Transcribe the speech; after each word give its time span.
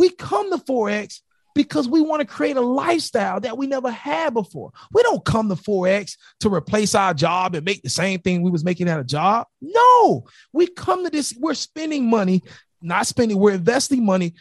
We 0.00 0.08
come 0.08 0.50
to 0.50 0.56
Forex 0.56 1.20
because 1.54 1.86
we 1.86 2.00
want 2.00 2.20
to 2.20 2.26
create 2.26 2.56
a 2.56 2.62
lifestyle 2.62 3.38
that 3.40 3.58
we 3.58 3.66
never 3.66 3.90
had 3.90 4.32
before. 4.32 4.72
We 4.94 5.02
don't 5.02 5.22
come 5.26 5.50
to 5.50 5.56
Forex 5.56 6.16
to 6.40 6.48
replace 6.48 6.94
our 6.94 7.12
job 7.12 7.54
and 7.54 7.66
make 7.66 7.82
the 7.82 7.90
same 7.90 8.18
thing 8.20 8.40
we 8.40 8.50
was 8.50 8.64
making 8.64 8.88
at 8.88 8.98
a 8.98 9.04
job. 9.04 9.46
No, 9.60 10.24
we 10.54 10.68
come 10.68 11.04
to 11.04 11.10
this, 11.10 11.36
we're 11.38 11.52
spending 11.52 12.08
money, 12.08 12.42
not 12.80 13.08
spending, 13.08 13.36
we're 13.36 13.52
investing 13.52 14.06
money. 14.06 14.32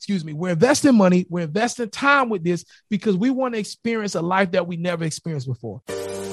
Excuse 0.00 0.24
me, 0.24 0.32
we're 0.32 0.50
investing 0.50 0.96
money, 0.96 1.24
we're 1.30 1.44
investing 1.44 1.88
time 1.88 2.28
with 2.28 2.42
this 2.42 2.64
because 2.90 3.16
we 3.16 3.30
want 3.30 3.54
to 3.54 3.60
experience 3.60 4.16
a 4.16 4.22
life 4.22 4.50
that 4.50 4.66
we 4.66 4.76
never 4.76 5.04
experienced 5.04 5.46
before. 5.46 5.82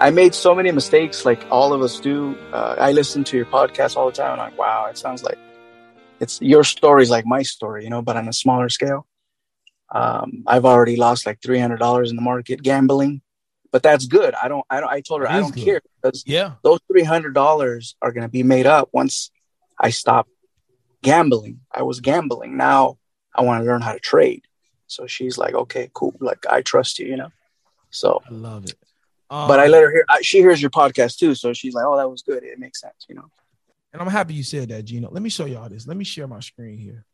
I 0.00 0.10
made 0.10 0.32
so 0.32 0.54
many 0.54 0.70
mistakes, 0.70 1.24
like 1.24 1.44
all 1.50 1.72
of 1.72 1.82
us 1.82 1.98
do. 1.98 2.36
Uh, 2.52 2.76
I 2.78 2.92
listen 2.92 3.24
to 3.24 3.36
your 3.36 3.46
podcast 3.46 3.96
all 3.96 4.06
the 4.06 4.12
time. 4.12 4.32
And 4.32 4.40
I'm 4.40 4.50
like, 4.50 4.58
wow, 4.58 4.86
it 4.86 4.96
sounds 4.96 5.24
like 5.24 5.38
it's 6.20 6.40
your 6.40 6.62
story 6.62 7.02
is 7.02 7.10
like 7.10 7.26
my 7.26 7.42
story, 7.42 7.82
you 7.82 7.90
know, 7.90 8.00
but 8.00 8.16
on 8.16 8.28
a 8.28 8.32
smaller 8.32 8.68
scale. 8.68 9.06
Um, 9.90 10.44
I've 10.46 10.64
already 10.64 10.96
lost 10.96 11.26
like 11.26 11.40
three 11.42 11.58
hundred 11.58 11.78
dollars 11.78 12.10
in 12.10 12.16
the 12.16 12.22
market 12.22 12.62
gambling, 12.62 13.22
but 13.72 13.82
that's 13.82 14.06
good. 14.06 14.34
I 14.40 14.46
don't. 14.46 14.64
I 14.70 14.80
don't. 14.80 14.90
I 14.90 15.00
told 15.00 15.22
her 15.22 15.30
I 15.30 15.40
don't 15.40 15.54
good. 15.54 15.64
care 15.64 15.80
because 16.00 16.22
yeah, 16.26 16.52
those 16.62 16.78
three 16.86 17.02
hundred 17.04 17.34
dollars 17.34 17.96
are 18.00 18.12
going 18.12 18.22
to 18.22 18.28
be 18.28 18.44
made 18.44 18.66
up 18.66 18.90
once 18.92 19.32
I 19.80 19.90
stop 19.90 20.28
gambling. 21.02 21.60
I 21.72 21.82
was 21.82 22.00
gambling. 22.00 22.56
Now 22.56 22.98
I 23.34 23.42
want 23.42 23.62
to 23.62 23.66
learn 23.66 23.80
how 23.80 23.94
to 23.94 24.00
trade. 24.00 24.44
So 24.86 25.06
she's 25.08 25.38
like, 25.38 25.54
okay, 25.54 25.90
cool. 25.92 26.14
Like 26.20 26.46
I 26.48 26.62
trust 26.62 27.00
you, 27.00 27.06
you 27.06 27.16
know. 27.16 27.30
So 27.90 28.22
I 28.28 28.32
love 28.32 28.64
it. 28.66 28.76
Um, 29.30 29.48
but 29.48 29.60
I 29.60 29.66
let 29.66 29.82
her 29.82 29.90
hear. 29.90 30.04
She 30.22 30.38
hears 30.38 30.60
your 30.60 30.70
podcast 30.70 31.18
too, 31.18 31.34
so 31.34 31.52
she's 31.52 31.74
like, 31.74 31.84
"Oh, 31.84 31.96
that 31.96 32.08
was 32.08 32.22
good. 32.22 32.42
It 32.42 32.58
makes 32.58 32.80
sense," 32.80 33.06
you 33.08 33.14
know. 33.14 33.30
And 33.92 34.02
I'm 34.02 34.08
happy 34.08 34.34
you 34.34 34.42
said 34.42 34.68
that, 34.68 34.84
Gino. 34.84 35.10
Let 35.10 35.22
me 35.22 35.28
show 35.28 35.46
y'all 35.46 35.68
this. 35.68 35.86
Let 35.86 35.96
me 35.96 36.04
share 36.04 36.26
my 36.26 36.40
screen 36.40 36.78
here. 36.78 37.04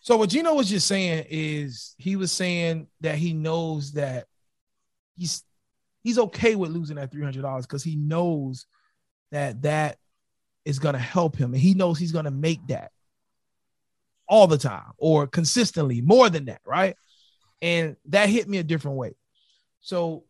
So 0.00 0.16
what 0.16 0.30
Gino 0.30 0.54
was 0.54 0.68
just 0.68 0.86
saying 0.86 1.26
is 1.30 1.94
he 1.98 2.16
was 2.16 2.30
saying 2.30 2.86
that 3.00 3.16
he 3.16 3.32
knows 3.32 3.92
that 3.92 4.26
he's 5.16 5.42
he's 6.02 6.18
okay 6.18 6.54
with 6.54 6.70
losing 6.70 6.96
that 6.96 7.10
three 7.10 7.24
hundred 7.24 7.42
dollars 7.42 7.66
because 7.66 7.82
he 7.82 7.96
knows 7.96 8.66
that 9.32 9.62
that 9.62 9.98
is 10.64 10.78
going 10.78 10.94
to 10.94 11.00
help 11.00 11.36
him, 11.36 11.52
and 11.52 11.62
he 11.62 11.74
knows 11.74 11.98
he's 11.98 12.12
going 12.12 12.24
to 12.24 12.30
make 12.30 12.64
that 12.68 12.92
all 14.28 14.46
the 14.46 14.58
time 14.58 14.92
or 14.98 15.26
consistently 15.26 16.00
more 16.00 16.28
than 16.30 16.46
that, 16.46 16.60
right? 16.64 16.96
And 17.62 17.96
that 18.06 18.28
hit 18.28 18.48
me 18.48 18.58
a 18.58 18.64
different 18.64 18.96
way. 18.96 19.14
So 19.80 20.24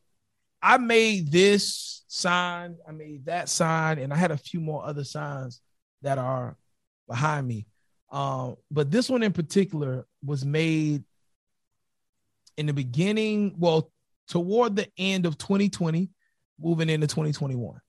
I 0.62 0.78
made 0.78 1.30
this 1.30 2.04
sign, 2.08 2.76
I 2.88 2.92
made 2.92 3.26
that 3.26 3.48
sign, 3.48 3.98
and 3.98 4.12
I 4.12 4.16
had 4.16 4.30
a 4.30 4.36
few 4.36 4.60
more 4.60 4.84
other 4.84 5.04
signs 5.04 5.60
that 6.02 6.18
are 6.18 6.56
behind 7.08 7.46
me. 7.46 7.66
Um, 8.10 8.56
but 8.70 8.90
this 8.90 9.10
one 9.10 9.22
in 9.22 9.32
particular 9.32 10.06
was 10.24 10.44
made 10.44 11.04
in 12.56 12.66
the 12.66 12.72
beginning, 12.72 13.54
well, 13.58 13.90
toward 14.28 14.76
the 14.76 14.88
end 14.96 15.26
of 15.26 15.38
2020, 15.38 16.08
moving 16.58 16.88
into 16.88 17.06
2021. 17.06 17.80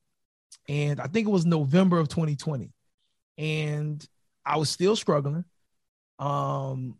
And 0.69 0.99
I 0.99 1.07
think 1.07 1.27
it 1.27 1.31
was 1.31 1.45
November 1.45 1.99
of 1.99 2.09
2020. 2.09 2.71
And 3.37 4.05
I 4.45 4.57
was 4.57 4.69
still 4.69 4.95
struggling. 4.95 5.45
Um, 6.19 6.97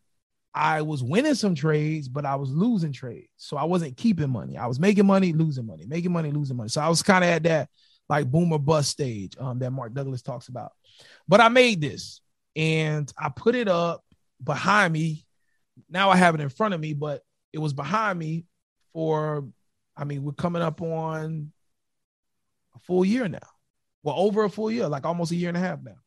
I 0.58 0.82
was 0.82 1.04
winning 1.04 1.36
some 1.36 1.54
trades, 1.54 2.08
but 2.08 2.26
I 2.26 2.36
was 2.36 2.50
losing 2.50 2.92
trades. 2.92 3.30
So 3.38 3.58
I 3.58 3.64
wasn't 3.64 3.96
keeping 3.96 4.30
money. 4.30 4.58
I 4.58 4.66
was 4.66 4.80
making 4.80 5.06
money, 5.06 5.32
losing 5.32 5.68
money, 5.68 5.86
making 5.86 6.12
money, 6.12 6.32
losing 6.32 6.58
money. 6.58 6.70
So 6.70 6.82
I 6.82 6.90
was 6.90 7.04
kind 7.04 7.24
of 7.24 7.30
at 7.30 7.44
that 7.44 7.70
like 8.10 8.32
boomer 8.32 8.58
bust 8.58 8.90
stage 8.90 9.34
um, 9.40 9.60
that 9.60 9.72
Mark 9.72 9.94
Douglas 9.94 10.22
talks 10.22 10.48
about. 10.48 10.72
But 11.28 11.42
I 11.42 11.50
made 11.50 11.80
this 11.80 12.22
and 12.56 13.12
I 13.18 13.30
put 13.30 13.54
it 13.54 13.68
up 13.68 14.04
behind 14.44 14.94
me. 14.94 15.26
Now 15.90 16.10
I 16.10 16.16
have 16.16 16.34
it 16.34 16.42
in 16.42 16.50
front 16.50 16.74
of 16.74 16.80
me, 16.80 16.94
but 16.94 17.22
it 17.54 17.60
was 17.60 17.74
behind 17.74 18.18
me 18.18 18.46
for, 18.94 19.48
I 19.96 20.06
mean, 20.06 20.24
we're 20.24 20.32
coming 20.32 20.62
up 20.62 20.82
on 20.82 21.52
a 22.76 22.80
full 22.80 23.06
year 23.06 23.28
now. 23.28 23.40
Well, 24.02 24.16
over 24.18 24.44
a 24.44 24.50
full 24.50 24.72
year, 24.72 24.88
like 24.88 25.06
almost 25.06 25.32
a 25.32 25.36
year 25.36 25.50
and 25.50 25.58
a 25.58 25.62
half 25.62 25.84
now. 25.84 25.98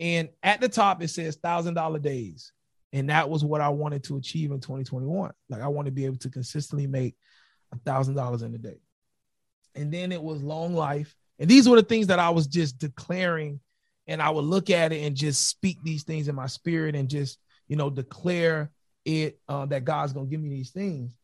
And 0.00 0.30
at 0.42 0.60
the 0.60 0.68
top, 0.68 1.02
it 1.02 1.08
says 1.08 1.36
thousand 1.36 1.74
dollar 1.74 1.98
days. 1.98 2.52
And 2.94 3.10
that 3.10 3.28
was 3.28 3.44
what 3.44 3.60
I 3.60 3.70
wanted 3.70 4.04
to 4.04 4.16
achieve 4.16 4.52
in 4.52 4.60
2021. 4.60 5.32
Like 5.48 5.60
I 5.60 5.66
want 5.66 5.86
to 5.86 5.92
be 5.92 6.06
able 6.06 6.18
to 6.18 6.30
consistently 6.30 6.86
make 6.86 7.16
a 7.72 7.78
thousand 7.78 8.14
dollars 8.14 8.42
in 8.42 8.54
a 8.54 8.58
day. 8.58 8.78
And 9.74 9.92
then 9.92 10.12
it 10.12 10.22
was 10.22 10.44
long 10.44 10.74
life. 10.76 11.12
And 11.40 11.50
these 11.50 11.68
were 11.68 11.74
the 11.74 11.82
things 11.82 12.06
that 12.06 12.20
I 12.20 12.30
was 12.30 12.46
just 12.46 12.78
declaring. 12.78 13.58
And 14.06 14.22
I 14.22 14.30
would 14.30 14.44
look 14.44 14.70
at 14.70 14.92
it 14.92 15.04
and 15.04 15.16
just 15.16 15.48
speak 15.48 15.78
these 15.82 16.04
things 16.04 16.28
in 16.28 16.36
my 16.36 16.46
spirit 16.46 16.94
and 16.94 17.10
just, 17.10 17.40
you 17.66 17.74
know, 17.74 17.90
declare 17.90 18.70
it 19.04 19.40
uh, 19.48 19.66
that 19.66 19.84
God's 19.84 20.12
gonna 20.12 20.26
give 20.26 20.40
me 20.40 20.50
these 20.50 20.70
things. 20.70 21.16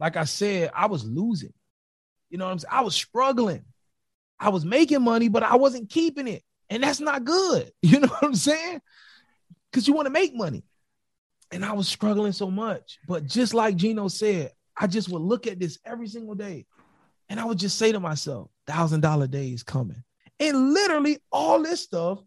Like 0.00 0.16
I 0.16 0.24
said, 0.24 0.70
I 0.74 0.86
was 0.86 1.04
losing. 1.04 1.52
You 2.30 2.38
know 2.38 2.46
what 2.46 2.52
I'm 2.52 2.58
saying? 2.60 2.72
I 2.72 2.80
was 2.80 2.94
struggling. 2.94 3.66
I 4.40 4.48
was 4.48 4.64
making 4.64 5.02
money, 5.02 5.28
but 5.28 5.42
I 5.42 5.56
wasn't 5.56 5.90
keeping 5.90 6.26
it. 6.26 6.42
And 6.70 6.82
that's 6.82 7.00
not 7.00 7.24
good. 7.24 7.70
You 7.82 8.00
know 8.00 8.08
what 8.08 8.24
I'm 8.24 8.34
saying? 8.34 8.80
Because 9.70 9.86
you 9.86 9.92
want 9.92 10.06
to 10.06 10.10
make 10.10 10.34
money 10.34 10.64
and 11.50 11.64
I 11.64 11.72
was 11.72 11.88
struggling 11.88 12.32
so 12.32 12.50
much. 12.50 12.98
But 13.06 13.26
just 13.26 13.54
like 13.54 13.76
Gino 13.76 14.08
said, 14.08 14.52
I 14.76 14.86
just 14.86 15.08
would 15.08 15.22
look 15.22 15.46
at 15.46 15.58
this 15.58 15.78
every 15.84 16.08
single 16.08 16.34
day 16.34 16.66
and 17.28 17.38
I 17.38 17.44
would 17.44 17.58
just 17.58 17.78
say 17.78 17.92
to 17.92 18.00
myself, 18.00 18.50
thousand 18.66 19.00
dollar 19.00 19.26
days 19.26 19.62
coming. 19.62 20.02
And 20.40 20.72
literally 20.72 21.18
all 21.32 21.62
this 21.62 21.82
stuff 21.82 22.20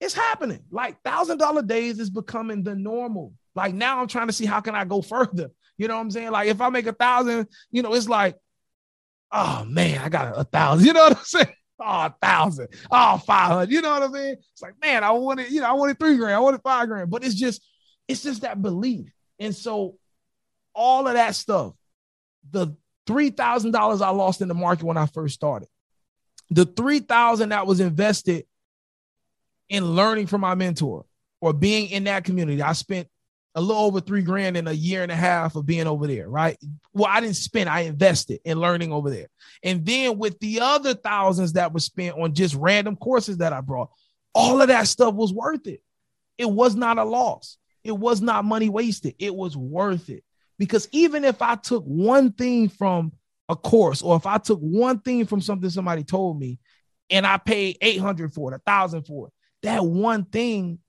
is 0.00 0.14
happening. 0.14 0.60
Like 0.70 1.02
thousand 1.02 1.38
dollar 1.38 1.62
days 1.62 1.98
is 1.98 2.10
becoming 2.10 2.62
the 2.62 2.74
normal. 2.74 3.32
Like 3.54 3.74
now 3.74 4.00
I'm 4.00 4.08
trying 4.08 4.28
to 4.28 4.32
see 4.32 4.46
how 4.46 4.60
can 4.60 4.74
I 4.74 4.84
go 4.84 5.02
further. 5.02 5.50
You 5.76 5.88
know 5.88 5.94
what 5.94 6.02
I'm 6.02 6.10
saying? 6.10 6.30
Like 6.30 6.48
if 6.48 6.60
I 6.60 6.68
make 6.70 6.86
a 6.86 6.92
thousand, 6.92 7.48
you 7.70 7.82
know, 7.82 7.94
it's 7.94 8.08
like, 8.08 8.36
oh 9.30 9.64
man, 9.66 10.00
I 10.00 10.08
got 10.08 10.36
a, 10.36 10.44
thousand. 10.44 10.86
You 10.86 10.92
know 10.92 11.04
what 11.04 11.18
I'm 11.18 11.24
saying? 11.24 11.54
Oh, 11.80 11.84
a 11.84 12.16
thousand. 12.20 12.68
Oh, 12.90 13.18
500. 13.18 13.70
You 13.70 13.82
know 13.82 13.90
what 13.90 14.02
I'm 14.02 14.12
saying? 14.12 14.36
It's 14.52 14.62
like, 14.62 14.74
man, 14.82 15.04
I 15.04 15.12
wanted, 15.12 15.52
you 15.52 15.60
know, 15.60 15.68
I 15.68 15.72
wanted 15.72 15.96
three 15.98 16.16
grand. 16.16 16.34
I 16.34 16.40
wanted 16.40 16.60
five 16.62 16.88
grand. 16.88 17.08
But 17.08 17.24
it's 17.24 17.36
just, 17.36 17.64
it's 18.08 18.22
just 18.22 18.42
that 18.42 18.60
belief. 18.60 19.12
And 19.38 19.54
so 19.54 19.96
all 20.74 21.06
of 21.06 21.14
that 21.14 21.34
stuff, 21.34 21.74
the 22.50 22.74
$3,000 23.06 24.02
I 24.02 24.10
lost 24.10 24.40
in 24.40 24.48
the 24.48 24.54
market 24.54 24.84
when 24.84 24.96
I 24.96 25.06
first 25.06 25.34
started, 25.34 25.68
the 26.50 26.64
3000 26.64 27.50
that 27.50 27.66
was 27.66 27.80
invested 27.80 28.46
in 29.68 29.84
learning 29.84 30.26
from 30.26 30.40
my 30.40 30.54
mentor 30.54 31.04
or 31.40 31.52
being 31.52 31.90
in 31.90 32.04
that 32.04 32.24
community, 32.24 32.62
I 32.62 32.72
spent 32.72 33.08
a 33.54 33.60
little 33.60 33.82
over 33.82 34.00
three 34.00 34.22
grand 34.22 34.56
in 34.56 34.68
a 34.68 34.72
year 34.72 35.02
and 35.02 35.12
a 35.12 35.16
half 35.16 35.56
of 35.56 35.66
being 35.66 35.86
over 35.86 36.06
there, 36.06 36.28
right? 36.28 36.56
Well, 36.92 37.10
I 37.10 37.20
didn't 37.20 37.36
spend, 37.36 37.68
I 37.68 37.80
invested 37.80 38.40
in 38.44 38.58
learning 38.58 38.92
over 38.92 39.10
there. 39.10 39.26
And 39.62 39.84
then 39.84 40.18
with 40.18 40.38
the 40.38 40.60
other 40.60 40.94
thousands 40.94 41.54
that 41.54 41.72
were 41.72 41.80
spent 41.80 42.16
on 42.16 42.34
just 42.34 42.54
random 42.54 42.96
courses 42.96 43.38
that 43.38 43.52
I 43.52 43.60
brought, 43.60 43.90
all 44.34 44.60
of 44.60 44.68
that 44.68 44.86
stuff 44.86 45.14
was 45.14 45.32
worth 45.32 45.66
it. 45.66 45.82
It 46.36 46.48
was 46.48 46.76
not 46.76 46.98
a 46.98 47.04
loss 47.04 47.58
it 47.88 47.96
was 47.96 48.20
not 48.20 48.44
money 48.44 48.68
wasted. 48.68 49.14
It 49.18 49.34
was 49.34 49.56
worth 49.56 50.10
it. 50.10 50.22
Because 50.58 50.88
even 50.92 51.24
if 51.24 51.40
I 51.40 51.54
took 51.54 51.84
one 51.84 52.32
thing 52.32 52.68
from 52.68 53.12
a 53.48 53.56
course 53.56 54.02
or 54.02 54.14
if 54.16 54.26
I 54.26 54.36
took 54.36 54.60
one 54.60 55.00
thing 55.00 55.24
from 55.24 55.40
something 55.40 55.70
somebody 55.70 56.04
told 56.04 56.38
me 56.38 56.58
and 57.08 57.26
I 57.26 57.38
paid 57.38 57.78
800 57.80 58.34
for 58.34 58.52
it, 58.52 58.56
a 58.56 58.58
thousand 58.58 59.04
for 59.04 59.28
it, 59.28 59.32
that 59.62 59.84
one 59.84 60.26
thing 60.26 60.80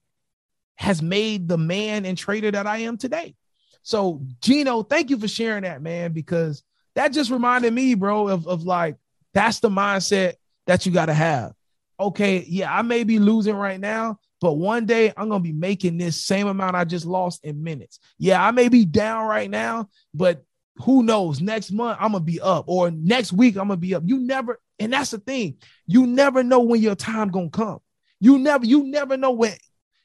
has 0.76 1.02
made 1.02 1.48
the 1.48 1.58
man 1.58 2.06
and 2.06 2.18
trader 2.18 2.52
that 2.52 2.68
I 2.68 2.80
am 2.80 2.98
today. 2.98 3.36
So, 3.82 4.22
Gino, 4.42 4.84
thank 4.84 5.10
you 5.10 5.18
for 5.18 5.28
sharing 5.30 5.64
that, 5.64 5.82
man, 5.82 6.12
because 6.12 6.64
that 6.96 7.14
just 7.14 7.32
reminded 7.32 7.74
me, 7.74 7.94
bro, 7.94 8.28
of, 8.28 8.46
of 8.46 8.64
like 8.64 8.98
That's 9.34 9.62
the 9.62 9.70
mindset 9.70 10.34
that 10.68 10.86
you 10.86 10.92
got 10.92 11.06
to 11.06 11.14
have. 11.14 11.54
Okay, 11.98 12.46
yeah, 12.48 12.74
I 12.74 12.82
may 12.82 13.06
be 13.06 13.20
losing 13.20 13.56
right 13.56 13.80
now, 13.80 14.20
but 14.42 14.54
one 14.54 14.86
day 14.86 15.12
I'm 15.16 15.30
going 15.30 15.44
to 15.44 15.48
be 15.48 15.54
making 15.54 15.98
this 15.98 16.24
same 16.24 16.48
amount 16.48 16.76
I 16.76 16.86
just 16.86 17.06
lost 17.06 17.44
in 17.44 17.64
minutes. 17.64 18.00
Yeah, 18.18 18.44
I 18.46 18.52
may 18.52 18.70
be 18.70 18.86
down 18.86 19.28
right 19.28 19.50
now, 19.50 19.90
but 20.14 20.44
who 20.78 21.04
knows? 21.04 21.42
Next 21.42 21.72
month 21.72 21.98
I'm 22.00 22.12
going 22.12 22.26
to 22.26 22.32
be 22.32 22.40
up 22.40 22.66
or 22.68 22.90
next 22.92 23.34
week 23.34 23.58
I'm 23.58 23.68
going 23.68 23.78
to 23.78 23.82
be 23.82 23.96
up. 23.96 24.04
You 24.06 24.20
never 24.20 24.60
and 24.80 24.94
that's 24.94 25.12
the 25.12 25.20
thing. 25.20 25.58
You 25.88 26.08
never 26.08 26.42
know 26.42 26.62
when 26.62 26.82
your 26.82 26.96
time 26.96 27.30
going 27.30 27.52
to 27.52 27.58
come. 27.58 27.80
You 28.20 28.38
never 28.38 28.66
you 28.66 28.84
never 28.84 29.18
know 29.18 29.32
when 29.32 29.56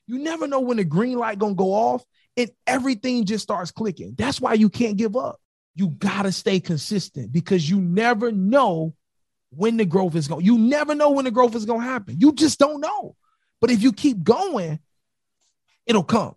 you 0.06 0.18
never 0.18 0.46
know 0.46 0.60
when 0.60 0.76
the 0.76 0.84
green 0.84 1.16
light 1.16 1.38
going 1.38 1.54
to 1.54 1.58
go 1.58 1.72
off 1.72 2.04
and 2.36 2.50
everything 2.66 3.24
just 3.24 3.44
starts 3.44 3.70
clicking. 3.70 4.14
That's 4.18 4.40
why 4.40 4.54
you 4.54 4.68
can't 4.68 4.96
give 4.96 5.16
up. 5.16 5.40
You 5.76 5.88
got 5.88 6.22
to 6.22 6.32
stay 6.32 6.60
consistent 6.60 7.32
because 7.32 7.68
you 7.68 7.80
never 7.80 8.30
know 8.30 8.94
when 9.50 9.76
the 9.76 9.84
growth 9.84 10.14
is 10.16 10.28
going. 10.28 10.44
You 10.44 10.58
never 10.58 10.94
know 10.94 11.10
when 11.10 11.24
the 11.24 11.30
growth 11.30 11.54
is 11.54 11.64
going 11.64 11.80
to 11.80 11.86
happen. 11.86 12.16
You 12.18 12.32
just 12.32 12.58
don't 12.58 12.80
know. 12.80 13.16
But 13.64 13.70
if 13.70 13.82
you 13.82 13.94
keep 13.94 14.22
going, 14.22 14.78
it'll 15.86 16.04
come. 16.04 16.34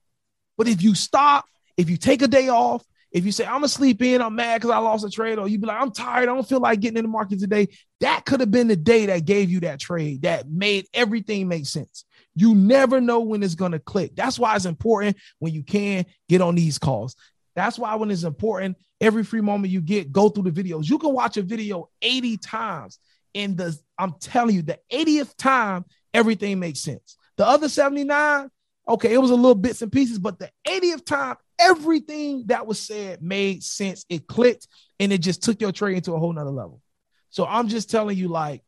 But 0.58 0.70
if 0.70 0.82
you 0.82 0.96
stop, 0.96 1.44
if 1.76 1.90
you 1.90 1.98
take 1.98 2.22
a 2.22 2.28
day 2.30 2.48
off, 2.48 2.86
if 3.12 3.26
you 3.26 3.34
say 3.34 3.44
I'm 3.44 3.56
gonna 3.56 3.68
sleep 3.68 4.02
in, 4.02 4.22
I'm 4.22 4.36
mad 4.36 4.62
because 4.62 4.70
I 4.70 4.78
lost 4.78 5.04
a 5.04 5.10
trade, 5.10 5.38
or 5.38 5.50
you 5.50 5.60
be 5.60 5.68
like, 5.68 5.82
I'm 5.82 5.92
tired, 5.92 6.30
I 6.30 6.34
don't 6.34 6.48
feel 6.48 6.62
like 6.62 6.80
getting 6.80 6.96
in 6.96 7.04
the 7.04 7.10
market 7.10 7.42
today. 7.42 7.68
That 8.00 8.24
could 8.24 8.40
have 8.40 8.50
been 8.50 8.70
the 8.70 8.78
day 8.78 9.08
that 9.08 9.26
gave 9.26 9.50
you 9.50 9.60
that 9.60 9.78
trade 9.78 10.22
that 10.22 10.50
made 10.50 10.86
everything 10.94 11.50
make 11.50 11.66
sense. 11.66 12.06
You 12.34 12.56
never 12.56 13.02
know 13.02 13.20
when 13.20 13.44
it's 13.44 13.56
gonna 13.56 13.80
click. 13.80 14.16
That's 14.16 14.40
why 14.40 14.56
it's 14.56 14.64
important 14.64 15.18
when 15.40 15.54
you 15.54 15.64
can 15.64 16.06
get 16.30 16.40
on 16.40 16.56
these 16.56 16.80
calls. 16.80 17.18
That's 17.58 17.78
why 17.78 17.94
when 17.96 18.10
it's 18.10 18.24
important, 18.24 18.78
every 19.02 19.26
free 19.26 19.42
moment 19.42 19.74
you 19.74 19.82
get, 19.82 20.14
go 20.14 20.30
through 20.30 20.50
the 20.50 20.64
videos. 20.64 20.90
You 20.90 20.98
can 20.98 21.12
watch 21.12 21.36
a 21.36 21.42
video 21.42 21.90
80 22.02 22.38
times. 22.38 23.00
And 23.36 23.58
the 23.58 23.78
I'm 24.00 24.14
telling 24.22 24.56
you, 24.56 24.62
the 24.62 24.80
80th 24.90 25.36
time, 25.36 25.84
everything 26.14 26.60
makes 26.60 26.80
sense. 26.80 27.17
The 27.38 27.48
other 27.48 27.70
79, 27.70 28.50
okay, 28.90 29.14
it 29.14 29.22
was 29.22 29.32
a 29.32 29.36
little 29.36 29.56
bits 29.56 29.82
and 29.82 29.92
pieces, 29.92 30.20
but 30.20 30.40
the 30.40 30.50
80th 30.68 31.06
time, 31.06 31.36
everything 31.60 32.46
that 32.48 32.66
was 32.66 32.80
said 32.80 33.22
made 33.22 33.64
sense. 33.64 34.06
It 34.10 34.28
clicked 34.28 34.68
and 35.00 35.14
it 35.14 35.20
just 35.20 35.44
took 35.44 35.62
your 35.62 35.72
trade 35.72 35.98
into 35.98 36.14
a 36.14 36.20
whole 36.20 36.34
nother 36.34 36.52
level. 36.52 36.82
So 37.30 37.46
I'm 37.46 37.68
just 37.68 37.90
telling 37.90 38.18
you, 38.18 38.28
like, 38.28 38.64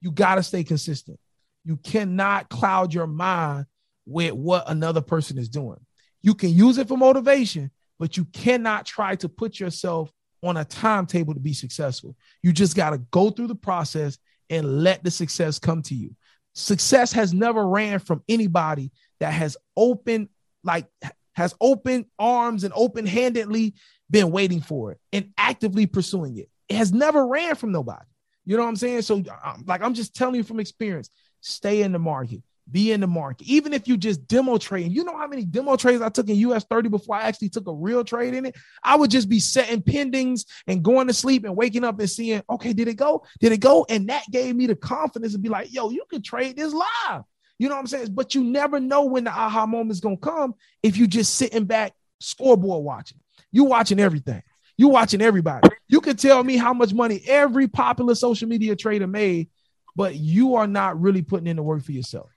you 0.00 0.10
got 0.10 0.36
to 0.36 0.42
stay 0.42 0.64
consistent. 0.64 1.18
You 1.64 1.76
cannot 1.76 2.48
cloud 2.48 2.92
your 2.92 3.06
mind 3.06 3.66
with 4.06 4.32
what 4.32 4.68
another 4.68 5.00
person 5.00 5.38
is 5.38 5.48
doing. 5.48 5.78
You 6.22 6.34
can 6.34 6.50
use 6.50 6.78
it 6.78 6.88
for 6.88 6.96
motivation, 6.96 7.70
but 7.98 8.16
you 8.16 8.24
cannot 8.26 8.86
try 8.86 9.16
to 9.16 9.28
put 9.28 9.58
yourself 9.60 10.12
on 10.42 10.56
a 10.56 10.64
timetable 10.64 11.34
to 11.34 11.40
be 11.40 11.52
successful. 11.52 12.16
You 12.42 12.52
just 12.52 12.76
got 12.76 12.90
to 12.90 12.98
go 12.98 13.30
through 13.30 13.46
the 13.46 13.54
process 13.54 14.18
and 14.50 14.82
let 14.82 15.02
the 15.04 15.10
success 15.10 15.58
come 15.58 15.82
to 15.82 15.94
you. 15.94 16.14
Success 16.54 17.12
has 17.12 17.32
never 17.32 17.66
ran 17.66 17.98
from 17.98 18.22
anybody 18.28 18.92
that 19.20 19.32
has 19.32 19.56
opened, 19.76 20.28
like, 20.62 20.86
has 21.34 21.54
open 21.60 22.06
arms 22.18 22.64
and 22.64 22.72
open 22.76 23.06
handedly 23.06 23.74
been 24.10 24.30
waiting 24.30 24.60
for 24.60 24.92
it 24.92 25.00
and 25.12 25.32
actively 25.38 25.86
pursuing 25.86 26.36
it. 26.36 26.50
It 26.68 26.76
has 26.76 26.92
never 26.92 27.26
ran 27.26 27.54
from 27.54 27.72
nobody. 27.72 28.04
You 28.44 28.56
know 28.56 28.64
what 28.64 28.68
I'm 28.68 28.76
saying? 28.76 29.02
So, 29.02 29.22
uh, 29.44 29.56
like, 29.66 29.82
I'm 29.82 29.94
just 29.94 30.14
telling 30.14 30.34
you 30.34 30.42
from 30.42 30.60
experience 30.60 31.08
stay 31.40 31.82
in 31.82 31.92
the 31.92 31.98
market, 31.98 32.42
be 32.72 32.92
in 32.92 33.00
the 33.00 33.06
market. 33.06 33.46
Even 33.46 33.72
if 33.72 33.86
you 33.86 33.96
just 33.96 34.26
demo 34.26 34.58
trade, 34.58 34.86
and 34.86 34.94
you 34.94 35.04
know 35.04 35.16
how 35.16 35.26
many 35.26 35.44
demo 35.44 35.76
trades 35.76 36.02
I 36.02 36.08
took 36.08 36.28
in 36.28 36.36
US 36.36 36.64
30 36.64 36.88
before 36.88 37.16
I 37.16 37.22
actually 37.22 37.50
took 37.50 37.68
a 37.68 37.72
real 37.72 38.02
trade 38.02 38.34
in 38.34 38.46
it? 38.46 38.56
I 38.82 38.96
would 38.96 39.10
just 39.10 39.28
be 39.28 39.38
setting 39.38 39.82
pendings 39.82 40.46
and 40.66 40.82
going 40.82 41.06
to 41.06 41.14
sleep 41.14 41.44
and 41.44 41.56
waking 41.56 41.84
up 41.84 42.00
and 42.00 42.10
seeing, 42.10 42.42
okay, 42.50 42.72
did 42.72 42.88
it 42.88 42.94
go? 42.94 43.24
Did 43.40 43.52
it 43.52 43.60
go? 43.60 43.86
And 43.88 44.08
that 44.08 44.24
gave 44.30 44.56
me 44.56 44.66
the 44.66 44.76
confidence 44.76 45.32
to 45.32 45.38
be 45.38 45.48
like, 45.48 45.72
yo, 45.72 45.90
you 45.90 46.04
can 46.10 46.22
trade 46.22 46.56
this 46.56 46.72
live. 46.72 47.22
You 47.58 47.68
know 47.68 47.74
what 47.74 47.80
I'm 47.82 47.86
saying? 47.86 48.08
But 48.12 48.34
you 48.34 48.42
never 48.42 48.80
know 48.80 49.04
when 49.04 49.24
the 49.24 49.30
aha 49.30 49.66
moment 49.66 49.92
is 49.92 50.00
gonna 50.00 50.16
come 50.16 50.54
if 50.82 50.96
you 50.96 51.06
just 51.06 51.36
sitting 51.36 51.64
back 51.64 51.92
scoreboard 52.18 52.82
watching. 52.82 53.18
You 53.52 53.64
watching 53.64 54.00
everything. 54.00 54.42
You 54.76 54.88
watching 54.88 55.20
everybody. 55.20 55.68
You 55.86 56.00
can 56.00 56.16
tell 56.16 56.42
me 56.42 56.56
how 56.56 56.72
much 56.72 56.92
money 56.92 57.22
every 57.26 57.68
popular 57.68 58.14
social 58.14 58.48
media 58.48 58.74
trader 58.74 59.06
made, 59.06 59.48
but 59.94 60.16
you 60.16 60.56
are 60.56 60.66
not 60.66 61.00
really 61.00 61.22
putting 61.22 61.46
in 61.46 61.56
the 61.56 61.62
work 61.62 61.84
for 61.84 61.92
yourself. 61.92 62.31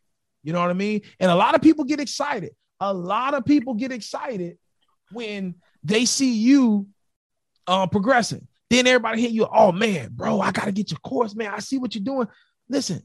You 0.46 0.54
know 0.54 0.62
what 0.62 0.70
I 0.70 0.74
mean? 0.74 1.02
And 1.20 1.32
a 1.32 1.36
lot 1.36 1.56
of 1.56 1.62
people 1.62 1.84
get 1.86 2.00
excited. 2.00 2.52
A 2.80 2.94
lot 2.94 3.34
of 3.34 3.46
people 3.46 3.74
get 3.74 3.92
excited 3.92 4.60
when 5.12 5.56
they 5.84 6.06
see 6.06 6.34
you 6.34 6.88
uh, 7.66 7.88
progressing. 7.88 8.48
Then 8.70 8.86
everybody 8.86 9.22
hit 9.22 9.32
you, 9.32 9.48
oh 9.52 9.72
man, 9.72 10.10
bro, 10.12 10.40
I 10.40 10.52
gotta 10.52 10.72
get 10.72 10.92
your 10.92 11.00
course, 11.00 11.36
man. 11.36 11.52
I 11.52 11.60
see 11.60 11.80
what 11.80 11.96
you're 11.96 12.04
doing. 12.04 12.28
Listen, 12.70 13.02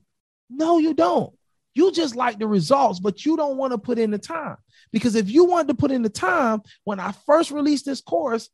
no, 0.51 0.79
you 0.79 0.93
don't. 0.93 1.33
You 1.75 1.91
just 1.93 2.15
like 2.15 2.39
the 2.39 2.47
results, 2.47 3.01
but 3.01 3.25
you 3.25 3.39
don't 3.39 3.57
want 3.57 3.73
to 3.73 3.79
put 3.79 3.99
in 3.99 4.11
the 4.11 4.19
time. 4.19 4.57
Because 4.93 5.15
if 5.15 5.31
you 5.31 5.45
wanted 5.47 5.69
to 5.69 5.75
put 5.75 5.93
in 5.93 6.03
the 6.03 6.11
time, 6.11 6.61
when 6.85 7.01
I 7.01 7.13
first 7.25 7.51
released 7.51 7.87
this 7.87 8.03
course 8.03 8.51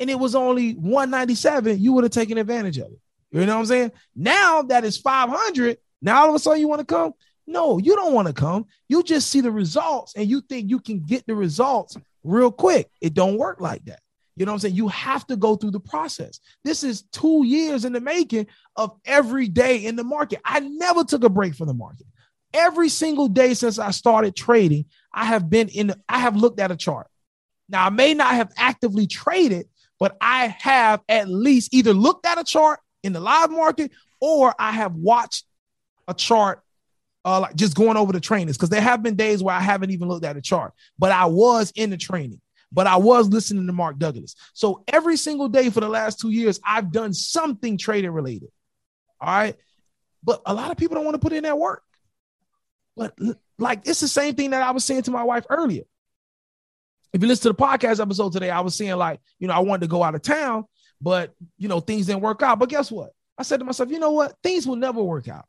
and 0.00 0.10
it 0.10 0.18
was 0.18 0.34
only 0.34 0.72
197, 0.72 1.78
you 1.78 1.94
would 1.94 2.04
have 2.04 2.12
taken 2.12 2.36
advantage 2.36 2.76
of 2.76 2.92
it. 2.92 3.00
You 3.30 3.46
know 3.46 3.54
what 3.54 3.60
I'm 3.60 3.66
saying? 3.66 3.92
Now 4.14 4.62
that 4.62 4.84
it's 4.84 4.98
500, 4.98 5.78
now 6.02 6.22
all 6.22 6.28
of 6.30 6.34
a 6.34 6.38
sudden 6.38 6.60
you 6.60 6.68
want 6.68 6.80
to 6.80 6.86
come? 6.86 7.12
No, 7.48 7.78
you 7.78 7.96
don't 7.96 8.12
want 8.12 8.28
to 8.28 8.34
come. 8.34 8.66
You 8.90 9.02
just 9.02 9.30
see 9.30 9.40
the 9.40 9.50
results 9.50 10.12
and 10.14 10.28
you 10.28 10.42
think 10.42 10.68
you 10.68 10.80
can 10.80 11.00
get 11.00 11.26
the 11.26 11.34
results 11.34 11.96
real 12.22 12.52
quick. 12.52 12.90
It 13.00 13.14
don't 13.14 13.38
work 13.38 13.58
like 13.62 13.86
that. 13.86 14.00
You 14.36 14.44
know 14.44 14.52
what 14.52 14.56
I'm 14.56 14.60
saying? 14.60 14.74
You 14.74 14.88
have 14.88 15.26
to 15.28 15.36
go 15.36 15.56
through 15.56 15.70
the 15.70 15.80
process. 15.80 16.40
This 16.62 16.84
is 16.84 17.04
two 17.10 17.46
years 17.46 17.86
in 17.86 17.94
the 17.94 18.02
making 18.02 18.48
of 18.76 18.92
every 19.06 19.48
day 19.48 19.86
in 19.86 19.96
the 19.96 20.04
market. 20.04 20.40
I 20.44 20.60
never 20.60 21.04
took 21.04 21.24
a 21.24 21.30
break 21.30 21.54
from 21.54 21.68
the 21.68 21.74
market. 21.74 22.06
Every 22.52 22.90
single 22.90 23.28
day 23.28 23.54
since 23.54 23.78
I 23.78 23.92
started 23.92 24.36
trading, 24.36 24.84
I 25.14 25.24
have 25.24 25.48
been 25.48 25.68
in, 25.68 25.94
I 26.06 26.18
have 26.18 26.36
looked 26.36 26.60
at 26.60 26.70
a 26.70 26.76
chart. 26.76 27.06
Now, 27.70 27.86
I 27.86 27.88
may 27.88 28.12
not 28.12 28.34
have 28.34 28.52
actively 28.58 29.06
traded, 29.06 29.68
but 29.98 30.18
I 30.20 30.54
have 30.60 31.00
at 31.08 31.30
least 31.30 31.72
either 31.72 31.94
looked 31.94 32.26
at 32.26 32.38
a 32.38 32.44
chart 32.44 32.80
in 33.02 33.14
the 33.14 33.20
live 33.20 33.50
market 33.50 33.90
or 34.20 34.54
I 34.58 34.72
have 34.72 34.94
watched 34.94 35.44
a 36.06 36.12
chart 36.12 36.62
uh, 37.24 37.40
like 37.40 37.54
just 37.54 37.76
going 37.76 37.96
over 37.96 38.12
the 38.12 38.20
trainings 38.20 38.56
because 38.56 38.70
there 38.70 38.80
have 38.80 39.02
been 39.02 39.16
days 39.16 39.42
where 39.42 39.54
I 39.54 39.60
haven't 39.60 39.90
even 39.90 40.08
looked 40.08 40.24
at 40.24 40.36
a 40.36 40.42
chart, 40.42 40.72
but 40.98 41.12
I 41.12 41.26
was 41.26 41.72
in 41.74 41.90
the 41.90 41.96
training, 41.96 42.40
but 42.72 42.86
I 42.86 42.96
was 42.96 43.28
listening 43.28 43.66
to 43.66 43.72
Mark 43.72 43.98
Douglas. 43.98 44.34
So 44.54 44.84
every 44.88 45.16
single 45.16 45.48
day 45.48 45.70
for 45.70 45.80
the 45.80 45.88
last 45.88 46.20
two 46.20 46.30
years, 46.30 46.60
I've 46.64 46.92
done 46.92 47.12
something 47.12 47.76
trading 47.76 48.10
related. 48.10 48.50
All 49.20 49.28
right. 49.28 49.56
But 50.22 50.42
a 50.46 50.54
lot 50.54 50.70
of 50.70 50.76
people 50.76 50.94
don't 50.94 51.04
want 51.04 51.14
to 51.16 51.20
put 51.20 51.32
in 51.32 51.44
that 51.44 51.58
work. 51.58 51.82
But 52.96 53.16
like 53.58 53.86
it's 53.86 54.00
the 54.00 54.08
same 54.08 54.34
thing 54.34 54.50
that 54.50 54.62
I 54.62 54.70
was 54.72 54.84
saying 54.84 55.02
to 55.02 55.10
my 55.10 55.22
wife 55.22 55.46
earlier. 55.48 55.84
If 57.12 57.22
you 57.22 57.28
listen 57.28 57.54
to 57.54 57.56
the 57.56 57.64
podcast 57.66 58.00
episode 58.00 58.32
today, 58.32 58.50
I 58.50 58.60
was 58.60 58.74
saying 58.74 58.96
like, 58.96 59.20
you 59.38 59.48
know, 59.48 59.54
I 59.54 59.60
wanted 59.60 59.82
to 59.82 59.88
go 59.88 60.02
out 60.02 60.14
of 60.14 60.22
town, 60.22 60.66
but 61.00 61.34
you 61.56 61.68
know, 61.68 61.80
things 61.80 62.06
didn't 62.06 62.22
work 62.22 62.42
out. 62.42 62.58
But 62.58 62.68
guess 62.68 62.90
what? 62.90 63.10
I 63.38 63.44
said 63.44 63.60
to 63.60 63.64
myself, 63.64 63.90
you 63.90 63.98
know 63.98 64.12
what? 64.12 64.34
Things 64.42 64.66
will 64.66 64.76
never 64.76 65.02
work 65.02 65.28
out. 65.28 65.46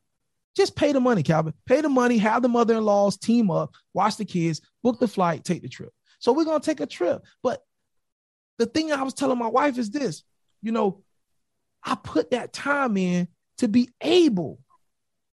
Just 0.56 0.76
pay 0.76 0.92
the 0.92 1.00
money, 1.00 1.22
Calvin. 1.22 1.54
Pay 1.66 1.80
the 1.80 1.88
money, 1.88 2.18
have 2.18 2.42
the 2.42 2.48
mother-in-laws 2.48 3.16
team 3.16 3.50
up, 3.50 3.74
watch 3.94 4.16
the 4.16 4.24
kids, 4.24 4.60
book 4.82 4.98
the 4.98 5.08
flight, 5.08 5.44
take 5.44 5.62
the 5.62 5.68
trip. 5.68 5.92
So 6.18 6.32
we're 6.32 6.44
gonna 6.44 6.60
take 6.60 6.80
a 6.80 6.86
trip. 6.86 7.24
But 7.42 7.62
the 8.58 8.66
thing 8.66 8.92
I 8.92 9.02
was 9.02 9.14
telling 9.14 9.38
my 9.38 9.48
wife 9.48 9.78
is 9.78 9.90
this: 9.90 10.22
you 10.60 10.72
know, 10.72 11.02
I 11.82 11.94
put 11.94 12.32
that 12.32 12.52
time 12.52 12.96
in 12.96 13.28
to 13.58 13.68
be 13.68 13.90
able 14.00 14.58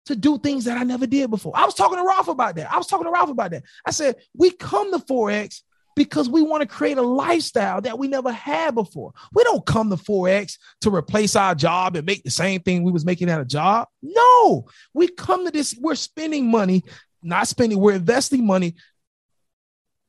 to 0.06 0.16
do 0.16 0.38
things 0.38 0.66
that 0.66 0.78
I 0.78 0.84
never 0.84 1.06
did 1.06 1.30
before. 1.30 1.52
I 1.56 1.66
was 1.66 1.74
talking 1.74 1.98
to 1.98 2.06
Ralph 2.06 2.30
about 2.30 2.56
that. 2.56 2.72
I 2.72 2.78
was 2.78 2.88
talking 2.88 3.06
to 3.06 3.12
Ralph 3.12 3.30
about 3.30 3.52
that. 3.52 3.64
I 3.86 3.92
said, 3.92 4.16
we 4.34 4.52
come 4.52 4.92
to 4.94 5.00
Forex 5.00 5.62
because 5.98 6.30
we 6.30 6.44
want 6.44 6.62
to 6.62 6.68
create 6.68 7.00
a 7.00 7.02
lifestyle 7.02 7.82
that 7.82 7.98
we 7.98 8.08
never 8.08 8.32
had 8.32 8.76
before. 8.76 9.12
We 9.34 9.44
don't 9.44 9.66
come 9.66 9.90
to 9.90 9.96
Forex 9.96 10.60
to 10.82 10.94
replace 10.94 11.36
our 11.36 11.56
job 11.56 11.96
and 11.96 12.06
make 12.06 12.24
the 12.24 12.30
same 12.30 12.62
thing 12.62 12.84
we 12.84 12.92
was 12.92 13.04
making 13.04 13.32
at 13.32 13.42
a 13.42 13.46
job. 13.46 13.88
No, 14.04 14.68
we 14.94 15.08
come 15.08 15.46
to 15.46 15.52
this, 15.52 15.76
we're 15.82 15.96
spending 15.96 16.52
money, 16.52 16.84
not 17.24 17.48
spending, 17.48 17.80
we're 17.80 17.96
investing 17.96 18.46
money 18.46 18.76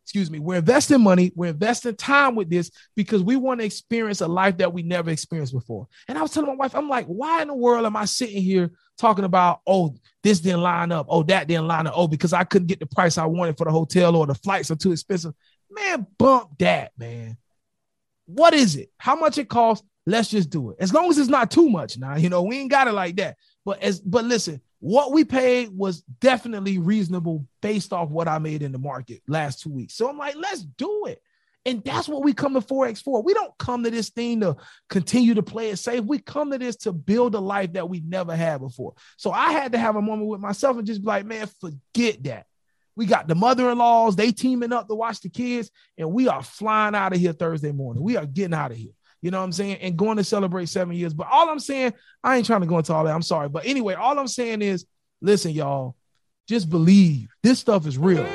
excuse 0.04 0.30
me, 0.30 0.38
we're 0.38 0.56
investing 0.56 1.02
money, 1.02 1.30
we're 1.36 1.50
investing 1.50 1.94
time 1.94 2.34
with 2.34 2.48
this 2.48 2.70
because 2.96 3.22
we 3.22 3.36
want 3.36 3.60
to 3.60 3.66
experience 3.66 4.22
a 4.22 4.26
life 4.26 4.56
that 4.56 4.72
we 4.72 4.82
never 4.82 5.10
experienced 5.10 5.52
before. 5.52 5.86
And 6.08 6.16
I 6.16 6.22
was 6.22 6.30
telling 6.30 6.48
my 6.48 6.54
wife, 6.54 6.74
I'm 6.74 6.88
like, 6.88 7.04
why 7.04 7.42
in 7.42 7.48
the 7.48 7.54
world 7.54 7.84
am 7.84 7.94
I 7.94 8.06
sitting 8.06 8.42
here 8.42 8.70
talking 8.96 9.26
about, 9.26 9.60
oh, 9.66 9.94
this 10.22 10.40
didn't 10.40 10.62
line 10.62 10.92
up, 10.92 11.08
oh, 11.10 11.24
that 11.24 11.46
didn't 11.46 11.68
line 11.68 11.86
up, 11.86 11.92
oh, 11.94 12.08
because 12.08 12.32
I 12.32 12.44
couldn't 12.44 12.68
get 12.68 12.80
the 12.80 12.86
price 12.86 13.18
I 13.18 13.26
wanted 13.26 13.58
for 13.58 13.66
the 13.66 13.70
hotel 13.70 14.16
or 14.16 14.26
the 14.26 14.34
flights 14.34 14.70
are 14.70 14.76
too 14.76 14.92
expensive. 14.92 15.34
Man, 15.70 16.06
bump 16.18 16.58
that, 16.58 16.92
man. 16.98 17.36
What 18.26 18.54
is 18.54 18.76
it? 18.76 18.90
How 18.98 19.16
much 19.16 19.38
it 19.38 19.48
costs? 19.48 19.86
Let's 20.06 20.28
just 20.28 20.50
do 20.50 20.70
it. 20.70 20.76
As 20.80 20.92
long 20.92 21.10
as 21.10 21.18
it's 21.18 21.28
not 21.28 21.50
too 21.50 21.68
much 21.68 21.98
now, 21.98 22.16
you 22.16 22.30
know, 22.30 22.42
we 22.42 22.58
ain't 22.58 22.70
got 22.70 22.88
it 22.88 22.92
like 22.92 23.16
that. 23.16 23.36
But 23.64 23.82
as 23.82 24.00
but 24.00 24.24
listen, 24.24 24.60
what 24.80 25.12
we 25.12 25.24
paid 25.24 25.68
was 25.76 26.02
definitely 26.20 26.78
reasonable 26.78 27.46
based 27.60 27.92
off 27.92 28.08
what 28.08 28.28
I 28.28 28.38
made 28.38 28.62
in 28.62 28.72
the 28.72 28.78
market 28.78 29.22
last 29.28 29.60
two 29.60 29.70
weeks. 29.70 29.94
So 29.94 30.08
I'm 30.08 30.16
like, 30.16 30.36
let's 30.36 30.62
do 30.62 31.06
it. 31.06 31.20
And 31.66 31.84
that's 31.84 32.08
what 32.08 32.24
we 32.24 32.32
come 32.32 32.54
to 32.54 32.60
Forex 32.60 33.02
for. 33.02 33.22
We 33.22 33.34
don't 33.34 33.52
come 33.58 33.84
to 33.84 33.90
this 33.90 34.08
thing 34.08 34.40
to 34.40 34.56
continue 34.88 35.34
to 35.34 35.42
play 35.42 35.68
it 35.70 35.76
safe. 35.76 36.02
We 36.02 36.18
come 36.18 36.50
to 36.50 36.58
this 36.58 36.76
to 36.76 36.92
build 36.92 37.34
a 37.34 37.40
life 37.40 37.74
that 37.74 37.90
we 37.90 38.00
never 38.00 38.34
had 38.34 38.60
before. 38.60 38.94
So 39.18 39.32
I 39.32 39.52
had 39.52 39.72
to 39.72 39.78
have 39.78 39.96
a 39.96 40.00
moment 40.00 40.28
with 40.28 40.40
myself 40.40 40.78
and 40.78 40.86
just 40.86 41.02
be 41.02 41.08
like, 41.08 41.26
man, 41.26 41.46
forget 41.60 42.22
that. 42.24 42.46
We 42.98 43.06
got 43.06 43.28
the 43.28 43.36
mother-in-laws, 43.36 44.16
they 44.16 44.32
teaming 44.32 44.72
up 44.72 44.88
to 44.88 44.94
watch 44.96 45.20
the 45.20 45.28
kids, 45.28 45.70
and 45.96 46.12
we 46.12 46.26
are 46.26 46.42
flying 46.42 46.96
out 46.96 47.12
of 47.12 47.20
here 47.20 47.32
Thursday 47.32 47.70
morning. 47.70 48.02
We 48.02 48.16
are 48.16 48.26
getting 48.26 48.54
out 48.54 48.72
of 48.72 48.76
here. 48.76 48.90
You 49.22 49.30
know 49.30 49.38
what 49.38 49.44
I'm 49.44 49.52
saying? 49.52 49.76
And 49.76 49.96
going 49.96 50.16
to 50.16 50.24
celebrate 50.24 50.68
seven 50.68 50.96
years. 50.96 51.14
But 51.14 51.28
all 51.30 51.48
I'm 51.48 51.60
saying, 51.60 51.94
I 52.24 52.36
ain't 52.36 52.44
trying 52.44 52.62
to 52.62 52.66
go 52.66 52.76
into 52.76 52.92
all 52.92 53.04
that. 53.04 53.14
I'm 53.14 53.22
sorry. 53.22 53.48
But 53.48 53.66
anyway, 53.66 53.94
all 53.94 54.18
I'm 54.18 54.26
saying 54.26 54.62
is, 54.62 54.84
listen, 55.20 55.52
y'all, 55.52 55.94
just 56.48 56.68
believe 56.68 57.28
this 57.40 57.60
stuff 57.60 57.86
is 57.86 57.96
real. 57.96 58.26